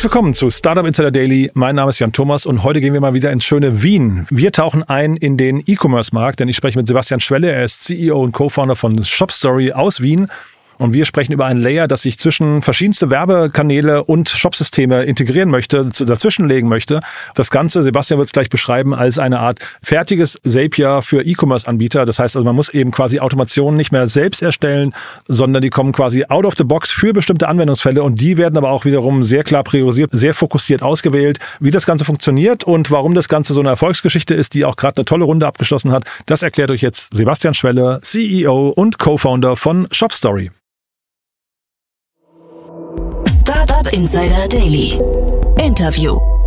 [0.00, 1.50] Herzlich willkommen zu Startup Insider Daily.
[1.52, 4.26] Mein Name ist Jan Thomas und heute gehen wir mal wieder ins schöne Wien.
[4.30, 7.52] Wir tauchen ein in den E-Commerce-Markt, denn ich spreche mit Sebastian Schwelle.
[7.52, 10.28] Er ist CEO und Co-Founder von ShopStory aus Wien
[10.80, 15.84] und wir sprechen über ein Layer, das sich zwischen verschiedenste Werbekanäle und Shopsysteme integrieren möchte,
[15.84, 17.00] dazwischenlegen möchte.
[17.34, 22.06] Das Ganze, Sebastian wird es gleich beschreiben, als eine Art fertiges Zapier für E-Commerce-Anbieter.
[22.06, 24.94] Das heißt also, man muss eben quasi Automationen nicht mehr selbst erstellen,
[25.28, 28.70] sondern die kommen quasi out of the box für bestimmte Anwendungsfälle und die werden aber
[28.70, 31.38] auch wiederum sehr klar priorisiert, sehr fokussiert ausgewählt.
[31.60, 34.96] Wie das Ganze funktioniert und warum das Ganze so eine Erfolgsgeschichte ist, die auch gerade
[34.98, 39.86] eine tolle Runde abgeschlossen hat, das erklärt euch jetzt Sebastian Schwelle, CEO und Co-Founder von
[39.92, 40.50] ShopStory.
[43.92, 45.00] Insider Daily.
[45.58, 46.39] Interview.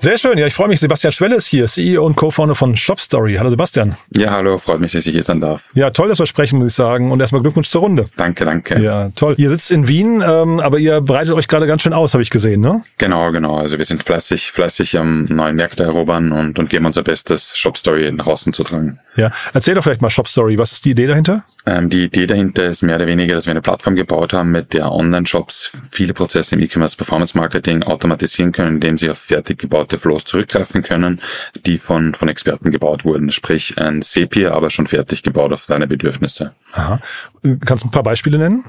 [0.00, 0.38] Sehr schön.
[0.38, 0.78] Ja, ich freue mich.
[0.78, 3.34] Sebastian Schwelle ist hier, CEO und Co-Founder von ShopStory.
[3.34, 3.96] Hallo Sebastian.
[4.10, 4.56] Ja, hallo.
[4.58, 5.72] Freut mich, dass ich hier sein darf.
[5.74, 7.10] Ja, toll, dass wir sprechen, muss ich sagen.
[7.10, 8.06] Und erstmal Glückwunsch zur Runde.
[8.16, 8.80] Danke, danke.
[8.80, 9.34] Ja, toll.
[9.38, 12.30] Ihr sitzt in Wien, ähm, aber ihr breitet euch gerade ganz schön aus, habe ich
[12.30, 12.82] gesehen, ne?
[12.98, 13.56] Genau, genau.
[13.56, 18.12] Also wir sind fleißig, fleißig am neuen Märkte erobern und, und geben unser Bestes, ShopStory
[18.12, 19.00] nach außen zu tragen.
[19.16, 20.58] Ja, erzähl doch vielleicht mal ShopStory.
[20.58, 21.42] Was ist die Idee dahinter?
[21.66, 24.74] Ähm, die Idee dahinter ist mehr oder weniger, dass wir eine Plattform gebaut haben, mit
[24.74, 29.87] der Online-Shops viele Prozesse im E-Commerce Performance Marketing automatisieren können, indem sie auf fertig gebaute
[29.96, 31.20] Flows zurückgreifen können,
[31.64, 33.32] die von, von Experten gebaut wurden.
[33.32, 36.54] Sprich, ein Zapier, aber schon fertig gebaut auf deine Bedürfnisse.
[36.72, 37.00] Aha.
[37.64, 38.64] Kannst du ein paar Beispiele nennen?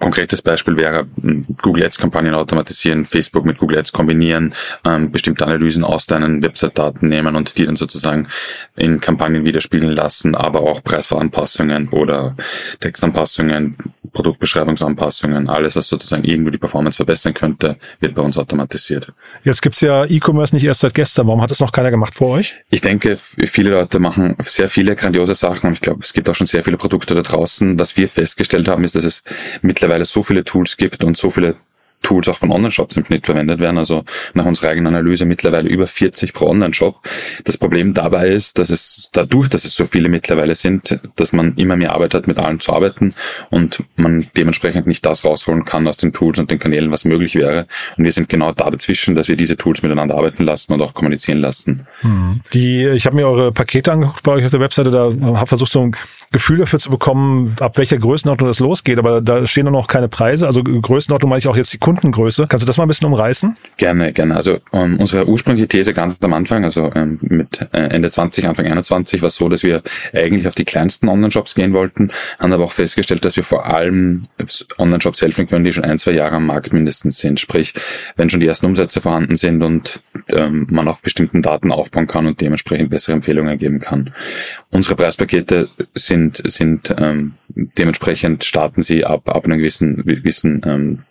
[0.00, 4.54] Konkretes Beispiel wäre hm, Google Ads Kampagnen automatisieren, Facebook mit Google Ads kombinieren,
[4.84, 8.28] ähm, bestimmte Analysen aus deinen Website-Daten nehmen und die dann sozusagen
[8.76, 12.36] in Kampagnen widerspiegeln lassen, aber auch Preisveranpassungen oder
[12.78, 13.76] Textanpassungen,
[14.12, 19.12] Produktbeschreibungsanpassungen, alles, was sozusagen irgendwie die Performance verbessern könnte, wird bei uns automatisiert.
[19.42, 21.26] Jetzt gibt's ja E-Commerce nicht erst seit gestern.
[21.26, 22.54] Warum hat es noch keiner gemacht vor euch?
[22.70, 26.36] Ich denke, viele Leute machen sehr viele grandiose Sachen und ich glaube, es gibt auch
[26.36, 27.80] schon sehr viele Produkte da draußen.
[27.80, 29.24] Was wir festgestellt haben, ist, dass es
[29.60, 31.56] mittlerweile so viele Tools gibt und so viele
[32.02, 33.76] Tools auch von Online-Shops im Schnitt verwendet werden.
[33.76, 34.04] Also
[34.34, 36.96] nach unserer eigenen Analyse mittlerweile über 40 pro Online-Shop.
[37.44, 41.54] Das Problem dabei ist, dass es dadurch, dass es so viele mittlerweile sind, dass man
[41.56, 43.14] immer mehr Arbeit hat, mit allen zu arbeiten
[43.50, 47.34] und man dementsprechend nicht das rausholen kann aus den Tools und den Kanälen, was möglich
[47.34, 47.66] wäre.
[47.96, 50.94] Und wir sind genau da dazwischen, dass wir diese Tools miteinander arbeiten lassen und auch
[50.94, 51.86] kommunizieren lassen.
[52.00, 52.40] Hm.
[52.54, 55.72] Die, ich habe mir eure Pakete angeguckt bei euch auf der Webseite, da habe versucht,
[55.72, 55.96] so ein
[56.30, 60.46] Gefühl dafür zu bekommen, ab welcher Größenordnung das losgeht, aber da stehen noch keine Preise.
[60.46, 62.46] Also Größenordnung meine ich auch jetzt die Kundengröße.
[62.48, 63.56] Kannst du das mal ein bisschen umreißen?
[63.78, 64.36] Gerne, gerne.
[64.36, 68.66] Also ähm, unsere ursprüngliche These ganz am Anfang, also ähm, mit äh, Ende 20, Anfang
[68.66, 72.72] 21, war so, dass wir eigentlich auf die kleinsten Online-Shops gehen wollten, haben aber auch
[72.72, 74.24] festgestellt, dass wir vor allem
[74.78, 77.40] Online-Shops helfen können, die schon ein, zwei Jahre am Markt mindestens sind.
[77.40, 77.72] Sprich,
[78.16, 82.26] wenn schon die ersten Umsätze vorhanden sind und ähm, man auf bestimmten Daten aufbauen kann
[82.26, 84.12] und dementsprechend bessere Empfehlungen geben kann.
[84.70, 91.02] Unsere Preispakete sind sind ähm, dementsprechend starten sie ab ab einem gewissen gewissen ähm,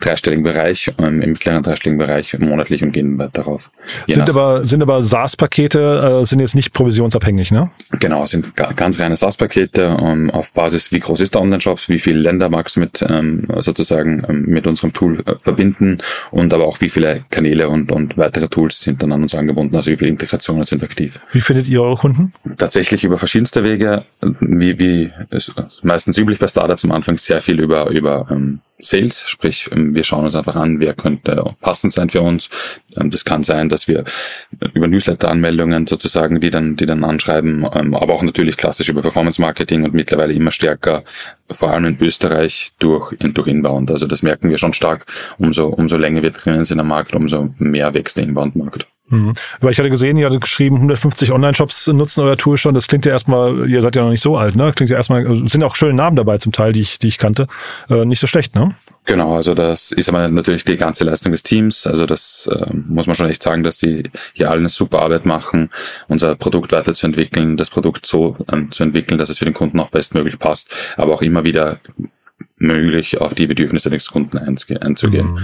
[0.00, 3.70] dreistelligen Bereich, ähm, im mittleren dreistelligen Bereich monatlich und gehen weiter darauf.
[4.06, 7.70] Sind aber, sind aber SaaS-Pakete, äh, sind jetzt nicht provisionsabhängig, ne?
[8.00, 12.20] Genau, sind ganz reine SaaS-Pakete ähm, auf Basis, wie groß ist der Online-Shop, wie viele
[12.20, 15.98] Länder magst du mit ähm, sozusagen ähm, mit unserem Tool äh, verbinden
[16.30, 19.74] und aber auch wie viele Kanäle und, und weitere Tools sind dann an uns angebunden,
[19.76, 21.20] also wie viele Integrationen sind aktiv.
[21.32, 22.32] Wie findet ihr eure Kunden?
[22.56, 24.04] Tatsächlich über verschiedenste Wege,
[24.40, 25.52] wie, wie ist
[25.82, 30.02] meistens üblich bei Startups am Anfang sehr viel über, über ähm, Sales, sprich ähm, wir
[30.02, 32.50] schauen uns einfach an, wer könnte passend sein für uns.
[32.96, 34.04] Ähm, das kann sein, dass wir
[34.74, 39.84] über Newsletter-Anmeldungen sozusagen, die dann, die dann anschreiben, ähm, aber auch natürlich klassisch über Performance-Marketing
[39.84, 41.04] und mittlerweile immer stärker,
[41.50, 43.90] vor allem in Österreich durch, durch Inbound.
[43.90, 45.06] Also das merken wir schon stark.
[45.38, 48.88] Umso, umso länger wir drinnen sind am Markt, umso mehr wächst der Inbound-Markt.
[49.08, 49.34] Mhm.
[49.60, 52.74] Aber ich hatte gesehen, ihr hattet geschrieben, 150 Online-Shops nutzen euer Tool schon.
[52.74, 54.72] Das klingt ja erstmal, ihr seid ja noch nicht so alt, ne?
[54.74, 57.18] Klingt ja erstmal, also, sind auch schöne Namen dabei zum Teil, die ich, die ich
[57.18, 57.46] kannte.
[57.90, 58.74] Äh, nicht so schlecht, ne?
[59.06, 61.86] Genau, also das ist aber natürlich die ganze Leistung des Teams.
[61.86, 65.26] Also das äh, muss man schon echt sagen, dass die hier alle eine super Arbeit
[65.26, 65.68] machen,
[66.08, 69.90] unser Produkt weiterzuentwickeln, das Produkt so ähm, zu entwickeln, dass es für den Kunden auch
[69.90, 71.80] bestmöglich passt, aber auch immer wieder
[72.66, 75.34] möglich, auf die Bedürfnisse des Kunden einzugehen.
[75.34, 75.40] Mhm.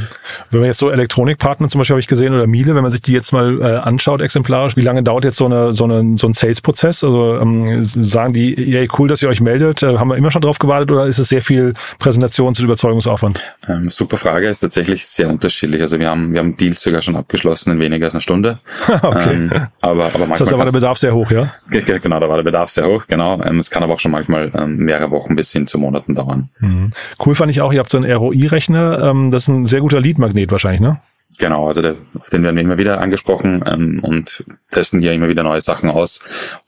[0.50, 3.02] Wenn man jetzt so Elektronikpartner zum Beispiel habe ich gesehen oder Miele, wenn man sich
[3.02, 6.26] die jetzt mal äh, anschaut exemplarisch, wie lange dauert jetzt so eine so eine so
[6.26, 7.05] ein Sales-Prozess?
[7.05, 10.43] Also ähm, sagen die, ja cool, dass ihr euch meldet, äh, haben wir immer schon
[10.43, 13.40] drauf gewartet oder ist es sehr viel Präsentation zu Überzeugungsaufwand?
[13.69, 15.81] Ähm, super Frage, ist tatsächlich sehr unterschiedlich.
[15.81, 18.58] Also wir haben wir haben Deals sogar schon abgeschlossen in weniger als einer Stunde.
[19.02, 19.34] okay.
[19.34, 19.50] Ähm,
[19.90, 21.54] aber aber manchmal das heißt, da war der Bedarf sehr hoch, ja?
[21.70, 23.40] Genau, da war der Bedarf sehr hoch, genau.
[23.42, 26.50] Ähm, es kann aber auch schon manchmal ähm, mehrere Wochen bis hin zu Monaten dauern.
[26.60, 26.92] Mhm.
[27.25, 30.00] Cool fand ich auch, ihr habt so einen ROI-Rechner, ähm, das ist ein sehr guter
[30.00, 31.00] Lead-Magnet wahrscheinlich, ne?
[31.38, 35.28] Genau, also der, auf den werden wir immer wieder angesprochen ähm, und testen hier immer
[35.28, 36.20] wieder neue Sachen aus.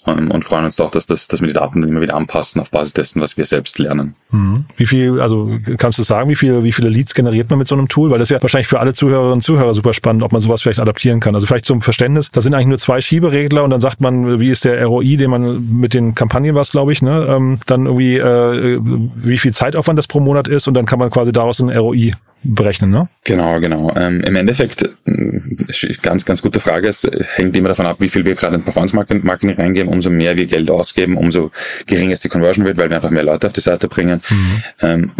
[0.07, 2.71] Ähm, und freuen uns auch, dass, das, dass wir die Daten immer wieder anpassen auf
[2.71, 4.15] Basis dessen, was wir selbst lernen.
[4.31, 4.65] Mhm.
[4.77, 7.75] Wie viel, also kannst du sagen, wie viel, wie viele Leads generiert man mit so
[7.75, 8.11] einem Tool?
[8.11, 10.63] Weil das ist ja wahrscheinlich für alle Zuhörerinnen und Zuhörer super spannend, ob man sowas
[10.63, 11.35] vielleicht adaptieren kann.
[11.35, 14.51] Also vielleicht zum Verständnis, da sind eigentlich nur zwei Schieberegler und dann sagt man, wie
[14.51, 17.27] ist der ROI, den man mit den Kampagnen was, glaube ich, ne?
[17.29, 21.11] Ähm, dann irgendwie, äh, wie viel Zeitaufwand das pro Monat ist und dann kann man
[21.11, 22.13] quasi daraus ein ROI
[22.45, 23.09] berechnen, ne?
[23.25, 23.93] Genau, genau.
[23.95, 24.89] Ähm, Im Endeffekt,
[26.03, 26.89] ganz, ganz gute Frage.
[26.89, 29.92] Es hängt immer davon ab, wie viel wir gerade in Performance Marketing reingeben.
[29.93, 31.51] Umso mehr wir Geld ausgeben, umso
[31.87, 34.23] geringer ist die Conversion Rate, weil wir einfach mehr Leute auf die Seite bringen.
[34.29, 34.63] Mhm.
[34.81, 35.13] Ähm,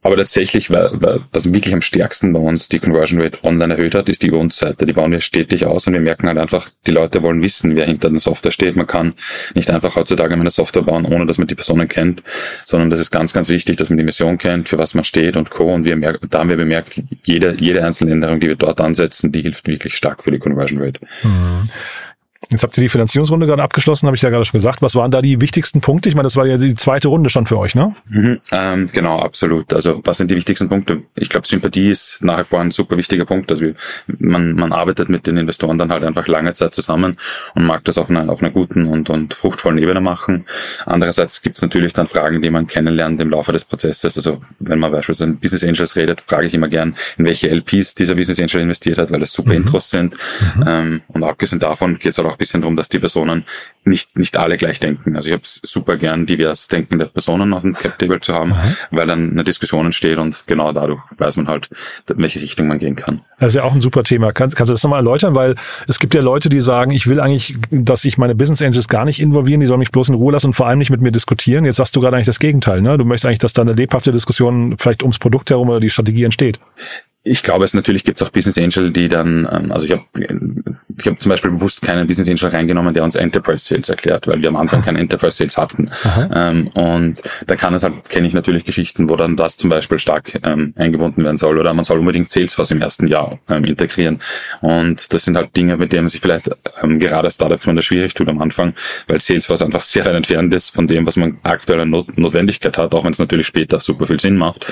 [0.00, 4.22] aber tatsächlich, was wirklich am stärksten bei uns die Conversion Rate online erhöht hat, ist
[4.22, 4.86] die über uns Seite.
[4.86, 7.84] Die bauen wir stetig aus und wir merken halt einfach, die Leute wollen wissen, wer
[7.84, 8.76] hinter der Software steht.
[8.76, 9.14] Man kann
[9.54, 12.22] nicht einfach heutzutage eine Software bauen, ohne dass man die Personen kennt,
[12.64, 15.36] sondern das ist ganz, ganz wichtig, dass man die Mission kennt, für was man steht
[15.36, 15.74] und Co.
[15.74, 19.32] Und wir merken, da haben wir bemerkt, jede, jede einzelne Änderung, die wir dort ansetzen,
[19.32, 21.00] die hilft wirklich stark für die Conversion Rate.
[21.24, 21.70] Mhm.
[22.50, 24.80] Jetzt habt ihr die Finanzierungsrunde gerade abgeschlossen, habe ich ja gerade schon gesagt.
[24.80, 26.08] Was waren da die wichtigsten Punkte?
[26.08, 27.94] Ich meine, das war ja die zweite Runde schon für euch, ne?
[28.08, 29.74] Mhm, ähm, genau, absolut.
[29.74, 31.02] Also was sind die wichtigsten Punkte?
[31.14, 33.50] Ich glaube, Sympathie ist nach wie vor ein super wichtiger Punkt.
[33.50, 33.66] Also
[34.06, 37.18] man, man arbeitet mit den Investoren dann halt einfach lange Zeit zusammen
[37.54, 40.46] und mag das auf einer, auf einer guten und, und fruchtvollen Ebene machen.
[40.86, 44.16] Andererseits gibt es natürlich dann Fragen, die man kennenlernt im Laufe des Prozesses.
[44.16, 47.94] Also wenn man beispielsweise in Business Angels redet, frage ich immer gern, in welche LPs
[47.94, 49.56] dieser Business Angel investiert hat, weil das super mhm.
[49.56, 50.14] Intros sind.
[50.56, 50.64] Mhm.
[50.66, 53.44] Ähm, und abgesehen davon geht es halt auch bisschen darum, dass die Personen
[53.84, 55.16] nicht, nicht alle gleich denken.
[55.16, 58.76] Also ich habe es super gern, divers denkende Personen auf dem Cap-Table zu haben, mhm.
[58.90, 61.68] weil dann eine Diskussion entsteht und genau dadurch weiß man halt,
[62.08, 63.20] in welche Richtung man gehen kann.
[63.38, 64.32] Das ist ja auch ein super Thema.
[64.32, 65.34] Kann, kannst du das nochmal erläutern?
[65.34, 65.56] Weil
[65.86, 69.04] es gibt ja Leute, die sagen, ich will eigentlich, dass sich meine Business Angels gar
[69.04, 71.12] nicht involvieren, die sollen mich bloß in Ruhe lassen und vor allem nicht mit mir
[71.12, 71.64] diskutieren.
[71.64, 72.80] Jetzt sagst du gerade eigentlich das Gegenteil.
[72.80, 72.98] Ne?
[72.98, 76.24] Du möchtest eigentlich, dass da eine lebhafte Diskussion vielleicht ums Produkt herum oder die Strategie
[76.24, 76.58] entsteht
[77.24, 80.04] ich glaube, es natürlich gibt es auch Business Angel, die dann, ähm, also ich habe
[80.98, 84.40] ich hab zum Beispiel bewusst keinen Business Angel reingenommen, der uns Enterprise Sales erklärt, weil
[84.40, 85.90] wir am Anfang keinen Enterprise Sales hatten.
[86.34, 89.98] Ähm, und da kann es halt, kenne ich natürlich Geschichten, wo dann das zum Beispiel
[89.98, 94.20] stark ähm, eingebunden werden soll oder man soll unbedingt Salesforce im ersten Jahr ähm, integrieren.
[94.60, 96.50] Und das sind halt Dinge, mit denen man sich vielleicht
[96.82, 98.74] ähm, gerade Startup-Gründer schwierig tut am Anfang,
[99.06, 102.78] weil Salesforce einfach sehr weit entfernt ist von dem, was man aktuell an Not Notwendigkeit
[102.78, 104.66] hat, auch wenn es natürlich später super viel Sinn macht.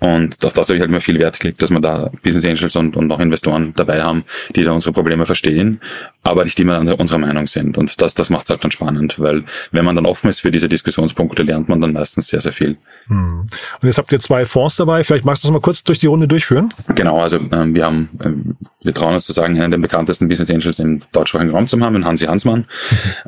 [0.00, 2.76] Und auf das habe ich halt immer viel Wert gelegt, dass wir da Business Angels
[2.76, 4.24] und, und auch Investoren dabei haben,
[4.54, 5.80] die da unsere Probleme verstehen,
[6.22, 7.76] aber nicht immer unserer Meinung sind.
[7.76, 10.52] Und das, das macht es halt dann spannend, weil wenn man dann offen ist für
[10.52, 12.76] diese Diskussionspunkte, lernt man dann meistens sehr, sehr viel.
[13.08, 13.48] Hm.
[13.80, 15.02] Und jetzt habt ihr zwei Fonds dabei.
[15.02, 16.68] Vielleicht magst du das mal kurz durch die Runde durchführen?
[16.94, 20.50] Genau, also ähm, wir haben, ähm, wir trauen uns zu sagen, einen der bekanntesten Business
[20.50, 22.66] Angels im deutschsprachigen Raum zu haben, den Hansi Hansmann.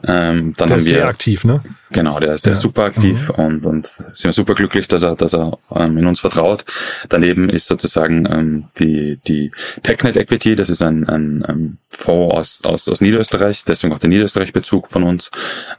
[0.05, 1.63] Ähm, dann der haben ist wir, sehr aktiv, ne?
[1.93, 2.55] Genau, der ist, der ja.
[2.55, 3.45] ist super aktiv mhm.
[3.45, 6.65] und, und sind wir super glücklich, dass er, dass er ähm, in uns vertraut.
[7.09, 9.51] Daneben ist sozusagen ähm, die, die
[9.83, 14.11] TechNet Equity, das ist ein, ein, ein Fonds aus, aus, aus Niederösterreich, deswegen auch der
[14.11, 15.31] Niederösterreich-Bezug von uns.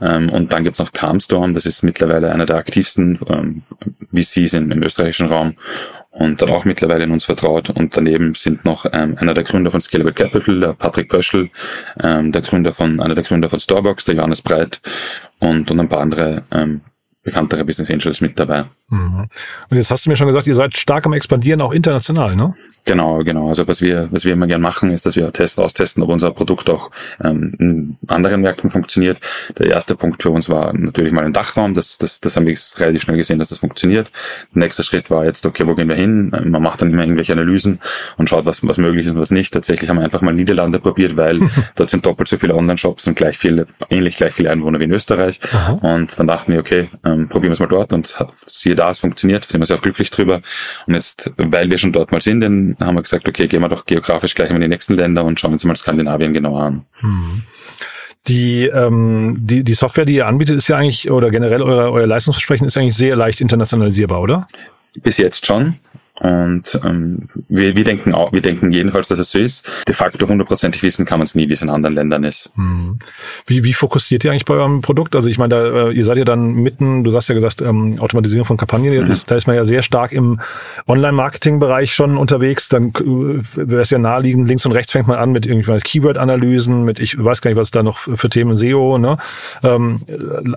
[0.02, 3.64] Ähm, und dann gibt's noch Calmstorm, das ist mittlerweile einer der aktivsten ähm,
[4.14, 5.56] VCs im, im österreichischen Raum
[6.12, 7.70] und dann auch mittlerweile in uns vertraut.
[7.70, 11.50] Und daneben sind noch ähm, einer der Gründer von Scalable Capital, der Patrick Pöschel,
[12.04, 14.82] ähm, der Gründer von, einer der Gründer von Starbucks, der Johannes Breit
[15.42, 16.82] und, und ein paar andere ähm,
[17.24, 18.66] bekanntere Business Angels mit dabei.
[18.90, 19.28] Mhm.
[19.70, 22.56] Und jetzt hast du mir schon gesagt, ihr seid stark am expandieren, auch international, ne?
[22.84, 23.48] Genau, genau.
[23.50, 26.32] Also was wir, was wir immer gern machen, ist, dass wir testen, austesten, ob unser
[26.32, 26.90] Produkt auch
[27.24, 29.20] ähm, in anderen Märkten funktioniert.
[29.58, 31.76] Der erste Punkt für uns war natürlich mal ein Dachraum.
[31.76, 34.10] Das, das, das haben wir relativ schnell gesehen, dass das funktioniert.
[34.56, 36.32] Der nächste Schritt war jetzt, okay, wo gehen wir hin?
[36.36, 37.80] Ähm, man macht dann immer irgendwelche Analysen
[38.18, 39.54] und schaut, was, was möglich ist und was nicht.
[39.54, 41.40] Tatsächlich haben wir einfach mal Niederlande probiert, weil
[41.76, 44.92] dort sind doppelt so viele Online-Shops und gleich viele, ähnlich gleich viele Einwohner wie in
[44.92, 45.40] Österreich.
[45.54, 45.74] Aha.
[45.74, 48.16] Und dann dachten wir, okay, ähm, probieren wir es mal dort und
[48.46, 49.46] siehe da, es funktioniert.
[49.46, 50.42] Sind wir sehr glücklich drüber.
[50.88, 53.70] Und jetzt, weil wir schon dort mal sind, dann haben wir gesagt, okay, gehen wir
[53.70, 56.86] doch geografisch gleich mal in die nächsten Länder und schauen uns mal Skandinavien genauer an.
[57.00, 57.44] Hm.
[58.28, 62.06] Die, ähm, die, die Software, die ihr anbietet, ist ja eigentlich, oder generell euer, euer
[62.06, 64.48] Leistungsversprechen ist eigentlich sehr leicht internationalisierbar, oder?
[65.02, 65.76] Bis jetzt schon.
[66.22, 69.68] Und ähm, wir, wir denken auch, wir denken jedenfalls, dass es so ist.
[69.88, 72.52] De facto hundertprozentig wissen kann man es nie, wie es in anderen Ländern ist.
[72.56, 73.00] Hm.
[73.48, 75.16] Wie, wie fokussiert ihr eigentlich bei eurem Produkt?
[75.16, 77.98] Also ich meine, da, äh, ihr seid ja dann mitten, du hast ja gesagt, ähm,
[78.00, 79.22] Automatisierung von Kampagnen, mhm.
[79.26, 80.40] da ist man ja sehr stark im
[80.88, 82.70] Online-Marketing-Bereich schon unterwegs.
[82.70, 86.86] Dann äh, wäre es ja naheliegend, links und rechts fängt man an mit irgendwelchen Keyword-Analysen,
[86.86, 89.00] mit ich weiß gar nicht, was da noch für Themen SEO.
[89.00, 89.18] Ne?
[89.64, 90.02] Ähm,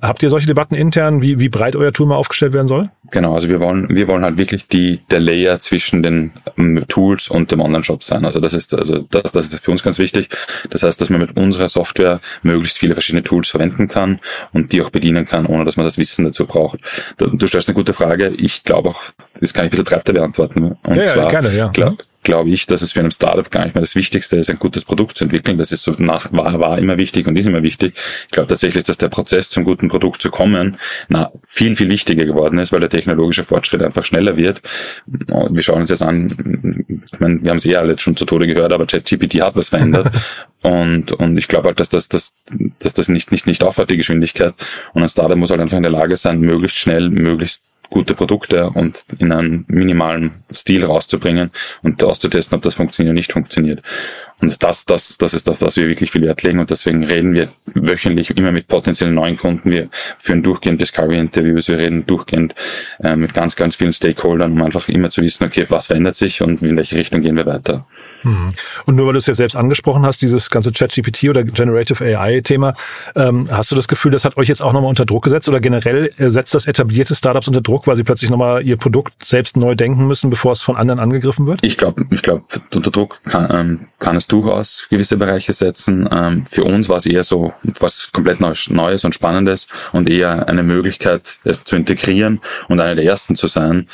[0.03, 2.91] habt ihr solche Debatten intern, wie, wie breit euer Tool mal aufgestellt werden soll?
[3.13, 7.29] Genau, also wir wollen, wir wollen halt wirklich die, der Layer zwischen den ähm, Tools
[7.29, 8.25] und dem Online-Shop sein.
[8.25, 10.29] Also das ist, also das, das ist für uns ganz wichtig.
[10.71, 14.21] Das heißt, dass man mit unserer Software möglichst viele verschiedene Tools verwenden kann
[14.53, 16.81] und die auch bedienen kann, ohne dass man das Wissen dazu braucht.
[17.19, 18.29] Du, stellst eine gute Frage.
[18.37, 19.03] Ich glaube auch,
[19.41, 20.77] das kann ich ein bisschen breiter beantworten.
[20.83, 21.69] Und ja, zwar, gerne, ja.
[21.69, 24.59] Glaub, glaube ich, dass es für ein Startup gar nicht mehr das Wichtigste ist, ein
[24.59, 25.59] gutes Produkt zu entwickeln.
[25.59, 27.95] Das ist so nach, war, war immer wichtig und ist immer wichtig.
[28.25, 30.79] Ich glaube tatsächlich, dass der Prozess zum guten Produkt zu kommen,
[31.09, 34.63] na, viel, viel wichtiger geworden ist, weil der technologische Fortschritt einfach schneller wird.
[35.07, 38.47] Wir schauen uns jetzt an, ich meine, wir haben es eh alle schon zu Tode
[38.47, 40.11] gehört, aber ChatGPT hat was verändert.
[40.63, 42.33] Und, und ich glaube halt, dass das, dass,
[42.79, 44.55] dass das nicht, nicht, nicht aufhört, die Geschwindigkeit.
[44.95, 47.61] Und ein Startup muss halt einfach in der Lage sein, möglichst schnell, möglichst
[47.91, 51.51] gute Produkte und in einem minimalen Stil rauszubringen
[51.83, 53.83] und auszutesten, ob das funktioniert oder nicht funktioniert.
[54.41, 57.35] Und das, das, das ist auf was wir wirklich viel Wert legen und deswegen reden
[57.35, 59.71] wir wöchentlich immer mit potenziellen neuen Kunden.
[59.71, 59.89] Wir
[60.19, 62.55] führen durchgehend Discovery-Interviews, wir reden durchgehend
[63.01, 66.43] äh, mit ganz, ganz vielen Stakeholdern, um einfach immer zu wissen, okay, was verändert sich
[66.43, 67.87] und in welche Richtung gehen wir weiter.
[68.25, 68.53] Mhm.
[68.87, 72.75] Und nur weil du es ja selbst angesprochen hast, dieses ganze ChatGPT oder Generative AI-Thema,
[73.15, 75.61] ähm, hast du das Gefühl, das hat euch jetzt auch nochmal unter Druck gesetzt oder
[75.61, 79.57] generell äh, setzt das etablierte Startups unter Druck, weil sie plötzlich nochmal ihr Produkt selbst
[79.57, 81.61] neu denken müssen, bevor es von anderen angegriffen wird?
[81.63, 86.09] Ich glaube, ich glaube, unter Druck kann, ähm, kann es es durchaus gewisse Bereiche setzen.
[86.11, 90.63] Ähm, für uns war es eher so was komplett Neues und Spannendes und eher eine
[90.63, 93.89] Möglichkeit, es zu integrieren und einer der ersten zu sein,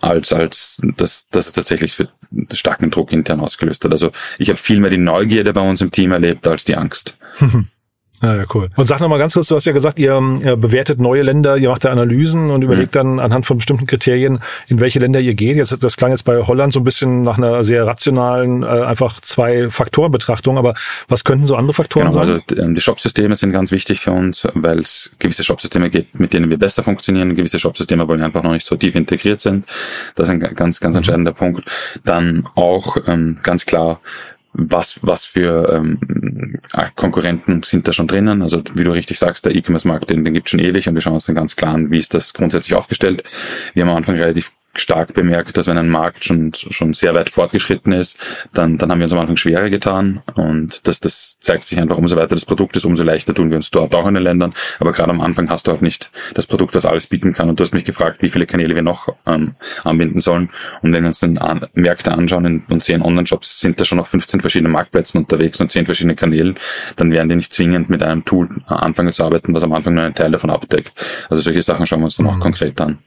[0.00, 2.08] als als dass, dass es tatsächlich für
[2.52, 3.92] starken Druck intern ausgelöst hat.
[3.92, 7.16] Also ich habe viel mehr die Neugierde bei uns im Team erlebt als die Angst.
[8.22, 8.70] Ja, ja, cool.
[8.76, 11.56] Und sag noch mal ganz kurz, du hast ja gesagt, ihr, ihr bewertet neue Länder,
[11.58, 12.98] ihr macht da Analysen und überlegt mhm.
[12.98, 15.56] dann anhand von bestimmten Kriterien, in welche Länder ihr geht.
[15.56, 19.20] Jetzt, das klang jetzt bei Holland so ein bisschen nach einer sehr rationalen, äh, einfach
[19.20, 20.74] zwei Faktoren Betrachtung, aber
[21.08, 22.40] was könnten so andere Faktoren genau, sein?
[22.48, 26.32] Also ähm, die Shopsysteme sind ganz wichtig für uns, weil es gewisse Shopsysteme gibt, mit
[26.32, 29.66] denen wir besser funktionieren, gewisse Shopsysteme, wo wir einfach noch nicht so tief integriert sind.
[30.14, 30.98] Das ist ein ganz, ganz mhm.
[30.98, 31.36] entscheidender mhm.
[31.36, 31.70] Punkt.
[32.04, 34.00] Dann auch ähm, ganz klar,
[34.56, 35.98] was, was für ähm,
[36.94, 38.42] Konkurrenten sind da schon drinnen.
[38.42, 41.14] Also wie du richtig sagst, der E-Commerce-Markt, den, den gibt schon ewig und wir schauen
[41.14, 43.22] uns dann ganz klar an, wie ist das grundsätzlich aufgestellt.
[43.74, 47.30] Wir haben am Anfang relativ stark bemerkt, dass wenn ein Markt schon, schon sehr weit
[47.30, 48.18] fortgeschritten ist,
[48.52, 51.98] dann, dann haben wir uns am Anfang schwerer getan und das, das zeigt sich einfach,
[51.98, 54.54] umso weiter das Produkt ist, umso leichter tun wir uns dort auch in den Ländern.
[54.78, 57.58] Aber gerade am Anfang hast du halt nicht das Produkt, das alles bieten kann und
[57.58, 59.54] du hast mich gefragt, wie viele Kanäle wir noch ähm,
[59.84, 60.50] anbinden sollen.
[60.82, 64.08] Und wenn wir uns dann an, Märkte anschauen und sehen, Online-Shops sind da schon auf
[64.08, 66.58] 15 verschiedenen Marktplätzen unterwegs und 10 verschiedene Kanälen,
[66.96, 70.04] dann werden die nicht zwingend mit einem Tool anfangen zu arbeiten, was am Anfang nur
[70.04, 70.92] einen Teil davon abdeckt.
[71.28, 72.40] Also solche Sachen schauen wir uns dann auch mhm.
[72.40, 72.98] konkret an.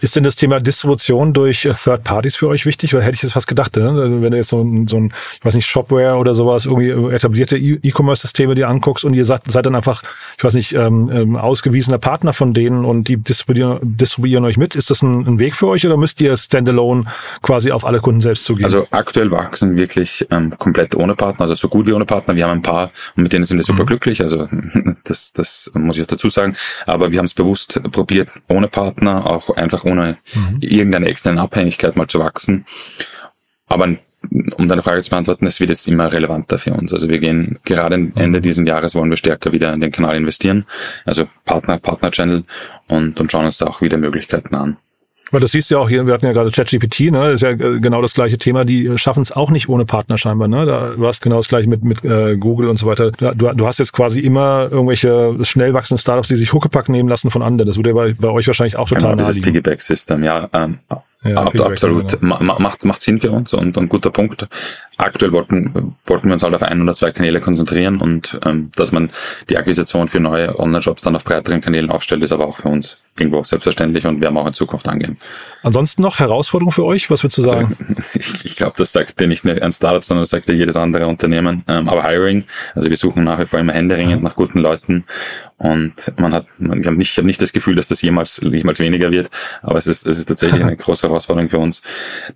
[0.00, 2.94] Ist denn das Thema Distribution durch äh, Third Parties für euch wichtig?
[2.94, 3.88] Weil hätte ich jetzt fast gedacht, ne?
[3.88, 6.90] Also wenn du jetzt so ein, so ein, ich weiß nicht, Shopware oder sowas, irgendwie
[7.14, 10.02] etablierte e- E-Commerce-Systeme dir anguckst und ihr seid, seid dann einfach,
[10.36, 14.74] ich weiß nicht, ähm, ähm, ausgewiesener Partner von denen und die distribuieren, distribuieren euch mit.
[14.74, 17.04] Ist das ein, ein Weg für euch oder müsst ihr standalone
[17.42, 18.64] quasi auf alle Kunden selbst zugehen?
[18.64, 22.36] Also aktuell wachsen wirklich ähm, komplett ohne Partner, also so gut wie ohne Partner.
[22.36, 23.86] Wir haben ein paar und mit denen sind wir super mhm.
[23.86, 24.20] glücklich.
[24.20, 24.48] Also
[25.04, 26.56] das, das muss ich auch dazu sagen.
[26.86, 30.58] Aber wir haben es bewusst probiert, ohne Partner, auch einfach ohne mhm.
[30.60, 32.64] irgendeine externe Abhängigkeit mal zu wachsen.
[33.66, 33.96] Aber
[34.56, 36.92] um deine Frage zu beantworten, es wird jetzt immer relevanter für uns.
[36.92, 38.42] Also wir gehen gerade Ende mhm.
[38.42, 40.66] dieses Jahres wollen wir stärker wieder in den Kanal investieren,
[41.04, 42.44] also Partner, Partner-Channel
[42.88, 44.76] und, und schauen uns da auch wieder Möglichkeiten an.
[45.30, 47.30] Weil das siehst du ja auch hier, wir hatten ja gerade ChatGPT, ne?
[47.30, 50.18] Das ist ja äh, genau das gleiche Thema, die schaffen es auch nicht ohne Partner
[50.18, 50.66] scheinbar, ne?
[50.66, 53.10] Da, du hast genau das gleiche mit, mit äh, Google und so weiter.
[53.10, 57.30] Du, du hast jetzt quasi immer irgendwelche schnell wachsenden Startups, die sich Huckepack nehmen lassen
[57.30, 57.66] von anderen.
[57.66, 60.48] Das würde ja bei, bei euch wahrscheinlich auch total genau, dieses Piggyback-System, ja.
[60.52, 60.78] Ähm,
[61.24, 62.12] ja, Ab, absolut.
[62.12, 62.18] Ja.
[62.20, 64.46] Macht, macht Sinn für uns und ein guter Punkt.
[64.98, 68.92] Aktuell wollten, wollten wir uns halt auf ein oder zwei Kanäle konzentrieren und ähm, dass
[68.92, 69.10] man
[69.48, 73.02] die Akquisition für neue Online-Shops dann auf breiteren Kanälen aufstellt, ist aber auch für uns
[73.18, 75.18] irgendwo selbstverständlich und werden wir auch in Zukunft angehen.
[75.62, 77.10] Ansonsten noch Herausforderungen für euch?
[77.10, 77.76] Was würdest du sagen?
[77.88, 80.76] Also, ich, glaube, das sagt ja nicht nur ein Startup, sondern das sagt ja jedes
[80.76, 81.64] andere Unternehmen.
[81.66, 82.44] Ähm, aber Hiring,
[82.76, 85.04] also wir suchen nach wie vor immer händeringend nach guten Leuten
[85.58, 88.40] und man hat, man, ich habe nicht, ich hab nicht das Gefühl, dass das jemals,
[88.42, 89.30] jemals weniger wird,
[89.62, 91.82] aber es ist, es ist tatsächlich eine große Herausforderung für uns.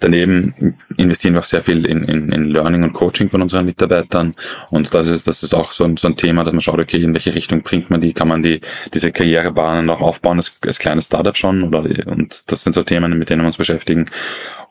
[0.00, 4.34] Daneben investieren wir auch sehr viel in, in, in Learning und Coaching von unseren Mitarbeitern
[4.70, 7.02] und das ist, das ist auch so ein, so ein Thema, dass man schaut, okay,
[7.02, 8.60] in welche Richtung bringt man die, kann man die,
[8.92, 13.18] diese Karrierebahnen auch aufbauen als, als kleines Startup schon oder, und das sind so Themen,
[13.18, 14.10] mit denen wir uns beschäftigen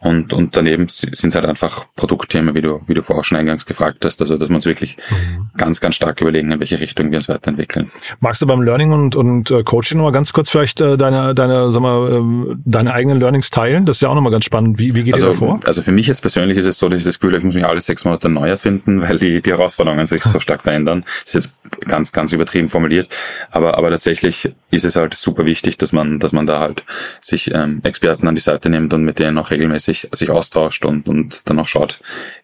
[0.01, 3.67] und, und daneben sind es halt einfach Produktthemen, wie du, wie du vorher schon eingangs
[3.67, 4.20] gefragt hast.
[4.20, 5.51] Also, dass wir uns wirklich mhm.
[5.55, 7.91] ganz, ganz stark überlegen, in welche Richtung wir uns weiterentwickeln.
[8.20, 11.33] Magst du beim Learning und, und äh, Coaching noch mal ganz kurz vielleicht äh, deine,
[11.33, 13.86] deine, sag mal, äh, deine eigenen Learnings teilen?
[13.86, 14.79] Das ist ja auch nochmal ganz spannend.
[14.79, 15.60] Wie, wie geht also, ihr da vor?
[15.65, 17.55] Also für mich jetzt persönlich ist es so, dass ich das Gefühl habe, ich muss
[17.55, 21.05] mich alle sechs Monate neu erfinden, weil die, die Herausforderungen sich so stark verändern.
[21.24, 23.10] Das ist jetzt ganz, ganz übertrieben formuliert.
[23.51, 26.83] Aber, aber tatsächlich ist es halt super wichtig, dass man, dass man da halt
[27.21, 31.07] sich ähm, Experten an die Seite nimmt und mit denen auch regelmäßig sich austauscht und,
[31.07, 32.00] und dann auch schaut,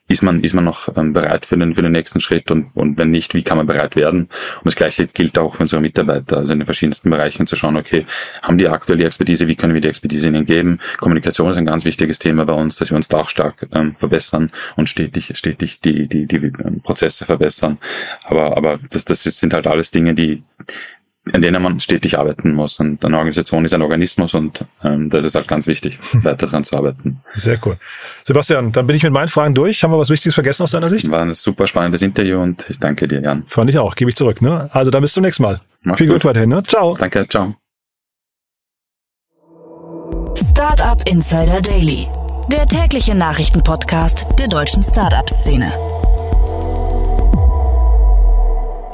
[0.08, 2.98] ist man, ist man noch ähm, bereit für den, für den nächsten Schritt und, und
[2.98, 4.22] wenn nicht, wie kann man bereit werden?
[4.22, 7.78] Und das Gleiche gilt auch für unsere Mitarbeiter, also in den verschiedensten Bereichen zu schauen,
[7.78, 8.06] okay,
[8.42, 10.80] haben die aktuell die Expertise, wie können wir die Expertise ihnen geben?
[10.98, 13.96] Kommunikation ist ein ganz wichtiges Thema bei uns, dass wir uns da auch stark ähm,
[13.96, 17.78] verbessern und stetig, stetig die, die, die, die ähm, Prozesse verbessern.
[18.24, 20.44] Aber, aber das, das sind halt alles Dinge, die,
[21.34, 22.80] an denen man stetig arbeiten muss.
[22.80, 26.64] Und eine Organisation ist ein Organismus und ähm, das ist halt ganz wichtig, weiter daran
[26.64, 27.20] zu arbeiten.
[27.36, 27.78] Sehr cool.
[28.24, 29.84] Sebastian, dann bin ich mit meinen Fragen durch.
[29.84, 31.10] Haben wir was Wichtiges vergessen aus deiner Sicht?
[31.10, 33.44] War ein super spannendes Interview und ich danke dir, Jan.
[33.48, 33.96] Fand ich auch.
[33.96, 34.42] Gebe ich zurück.
[34.42, 34.70] Ne?
[34.74, 35.62] Also dann bis zum nächsten Mal.
[35.84, 36.22] Mach's Viel gut.
[36.22, 36.50] Glück weiterhin.
[36.50, 36.64] Ne?
[36.64, 36.96] Ciao.
[36.96, 37.56] Danke, ciao.
[40.36, 42.08] Startup Insider Daily,
[42.52, 45.72] der tägliche Nachrichtenpodcast der deutschen Startup-Szene.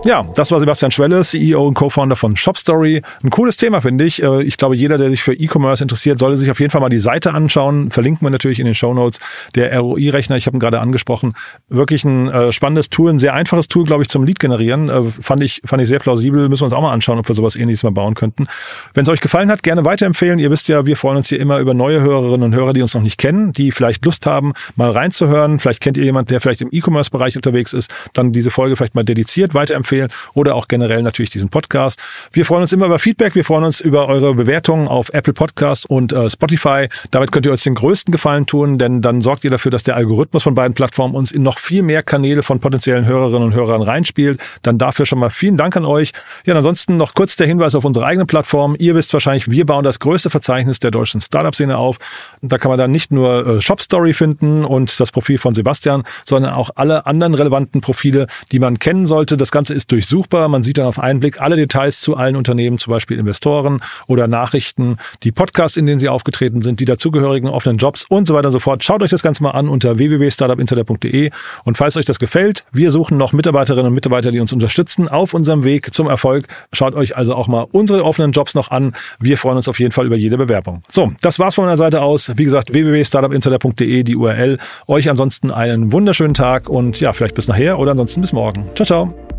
[0.05, 3.01] Ja, das war Sebastian Schwelle, CEO und Co-Founder von ShopStory.
[3.23, 4.21] Ein cooles Thema, finde ich.
[4.21, 6.89] Äh, ich glaube, jeder, der sich für E-Commerce interessiert, sollte sich auf jeden Fall mal
[6.89, 7.89] die Seite anschauen.
[7.89, 9.21] Verlinken wir natürlich in den Show Notes.
[9.55, 11.35] Der ROI-Rechner, ich habe ihn gerade angesprochen,
[11.69, 14.89] wirklich ein äh, spannendes Tool, ein sehr einfaches Tool, glaube ich, zum Lead generieren.
[14.89, 16.49] Äh, fand ich, fand ich sehr plausibel.
[16.49, 18.47] Müssen wir uns auch mal anschauen, ob wir sowas ähnliches mal bauen könnten.
[18.93, 20.37] Wenn es euch gefallen hat, gerne weiterempfehlen.
[20.37, 22.93] Ihr wisst ja, wir freuen uns hier immer über neue Hörerinnen und Hörer, die uns
[22.93, 25.59] noch nicht kennen, die vielleicht Lust haben, mal reinzuhören.
[25.59, 29.05] Vielleicht kennt ihr jemanden, der vielleicht im E-Commerce-Bereich unterwegs ist, dann diese Folge vielleicht mal
[29.05, 32.01] dediziert weiterempfehlen empfehlen oder auch generell natürlich diesen Podcast.
[32.31, 33.35] Wir freuen uns immer über Feedback.
[33.35, 36.87] Wir freuen uns über eure Bewertungen auf Apple Podcasts und äh, Spotify.
[37.11, 39.95] Damit könnt ihr uns den größten Gefallen tun, denn dann sorgt ihr dafür, dass der
[39.95, 43.81] Algorithmus von beiden Plattformen uns in noch viel mehr Kanäle von potenziellen Hörerinnen und Hörern
[43.81, 44.39] reinspielt.
[44.61, 46.11] Dann dafür schon mal vielen Dank an euch.
[46.45, 48.75] Ja, ansonsten noch kurz der Hinweis auf unsere eigene Plattform.
[48.79, 51.97] Ihr wisst wahrscheinlich, wir bauen das größte Verzeichnis der deutschen Startup-Szene auf.
[52.41, 56.03] Da kann man dann nicht nur äh, Shop Story finden und das Profil von Sebastian,
[56.25, 59.37] sondern auch alle anderen relevanten Profile, die man kennen sollte.
[59.37, 60.49] Das Ganze ist durchsucht durchsuchbar.
[60.49, 64.27] Man sieht dann auf einen Blick alle Details zu allen Unternehmen, zum Beispiel Investoren oder
[64.27, 68.47] Nachrichten, die Podcasts, in denen sie aufgetreten sind, die dazugehörigen offenen Jobs und so weiter
[68.47, 68.83] und so fort.
[68.83, 71.31] Schaut euch das Ganze mal an unter www.startupinsider.de
[71.63, 75.33] und falls euch das gefällt, wir suchen noch Mitarbeiterinnen und Mitarbeiter, die uns unterstützen auf
[75.33, 76.47] unserem Weg zum Erfolg.
[76.71, 78.93] Schaut euch also auch mal unsere offenen Jobs noch an.
[79.19, 80.83] Wir freuen uns auf jeden Fall über jede Bewerbung.
[80.89, 82.31] So, das war's von meiner Seite aus.
[82.35, 84.57] Wie gesagt, www.startupinsider.de, die URL.
[84.87, 88.65] Euch ansonsten einen wunderschönen Tag und ja, vielleicht bis nachher oder ansonsten bis morgen.
[88.75, 89.32] Ciao, ciao.